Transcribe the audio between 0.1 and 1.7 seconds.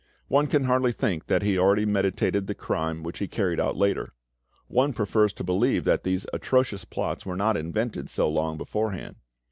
One can hardly think that he